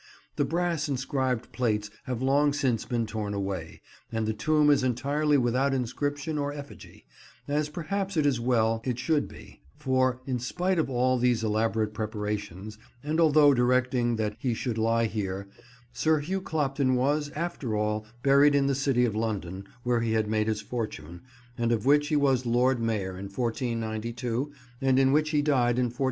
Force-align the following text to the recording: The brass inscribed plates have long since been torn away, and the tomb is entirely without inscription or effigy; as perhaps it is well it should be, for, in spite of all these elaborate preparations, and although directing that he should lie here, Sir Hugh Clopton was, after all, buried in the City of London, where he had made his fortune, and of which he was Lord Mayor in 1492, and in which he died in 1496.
The 0.35 0.45
brass 0.45 0.89
inscribed 0.89 1.51
plates 1.51 1.91
have 2.05 2.23
long 2.23 2.53
since 2.53 2.85
been 2.85 3.05
torn 3.05 3.35
away, 3.35 3.81
and 4.11 4.25
the 4.25 4.33
tomb 4.33 4.71
is 4.71 4.83
entirely 4.83 5.37
without 5.37 5.75
inscription 5.75 6.39
or 6.39 6.51
effigy; 6.51 7.05
as 7.47 7.69
perhaps 7.69 8.17
it 8.17 8.25
is 8.25 8.39
well 8.39 8.81
it 8.83 8.97
should 8.97 9.27
be, 9.27 9.61
for, 9.77 10.19
in 10.25 10.39
spite 10.39 10.79
of 10.79 10.89
all 10.89 11.19
these 11.19 11.43
elaborate 11.43 11.93
preparations, 11.93 12.79
and 13.03 13.19
although 13.19 13.53
directing 13.53 14.15
that 14.15 14.33
he 14.39 14.55
should 14.55 14.79
lie 14.79 15.05
here, 15.05 15.47
Sir 15.93 16.17
Hugh 16.17 16.41
Clopton 16.41 16.95
was, 16.95 17.29
after 17.35 17.75
all, 17.77 18.07
buried 18.23 18.55
in 18.55 18.65
the 18.65 18.73
City 18.73 19.05
of 19.05 19.13
London, 19.15 19.65
where 19.83 20.01
he 20.01 20.13
had 20.13 20.27
made 20.27 20.47
his 20.47 20.61
fortune, 20.61 21.21
and 21.59 21.71
of 21.71 21.85
which 21.85 22.07
he 22.07 22.15
was 22.15 22.43
Lord 22.47 22.81
Mayor 22.81 23.19
in 23.19 23.25
1492, 23.25 24.51
and 24.81 24.97
in 24.97 25.11
which 25.11 25.29
he 25.29 25.43
died 25.43 25.77
in 25.77 25.89
1496. 25.93 25.99